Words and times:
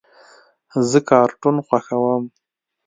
زه 0.89 0.99
کارټون 1.09 1.55
خوښوم. 1.67 2.23